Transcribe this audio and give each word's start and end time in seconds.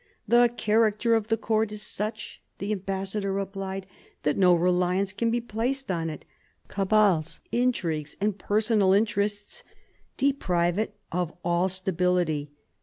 "The 0.27 0.51
character 0.57 1.13
of 1.13 1.27
the 1.27 1.37
court 1.37 1.71
is 1.71 1.83
such," 1.83 2.41
the 2.57 2.71
ambassador 2.71 3.31
replied, 3.31 3.85
"that 4.23 4.35
no 4.35 4.55
reliance 4.55 5.13
can 5.13 5.29
be 5.29 5.39
placed 5.39 5.91
in 5.91 6.09
it. 6.09 6.25
Cabals, 6.67 7.39
intrigues, 7.51 8.17
and 8.19 8.35
personal 8.35 8.93
interests 8.93 9.63
deprive 10.17 10.79
it 10.79 10.95
of 11.11 11.31
all 11.45 11.69
stability." 11.69 12.49